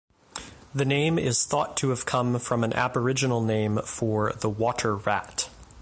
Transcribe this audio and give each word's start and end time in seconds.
The 0.73 0.83
name 0.83 1.19
is 1.19 1.45
thought 1.45 1.77
to 1.77 1.95
come 1.95 2.39
from 2.39 2.63
an 2.63 2.73
Aboriginal 2.73 3.39
name 3.39 3.77
for 3.85 4.33
the 4.33 4.49
Water 4.49 4.95
Rat. 4.95 5.47